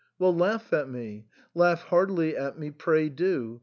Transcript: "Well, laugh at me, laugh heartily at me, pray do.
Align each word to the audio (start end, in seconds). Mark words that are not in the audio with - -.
"Well, 0.17 0.33
laugh 0.35 0.73
at 0.73 0.89
me, 0.89 1.27
laugh 1.53 1.81
heartily 1.83 2.35
at 2.35 2.57
me, 2.57 2.71
pray 2.71 3.07
do. 3.07 3.59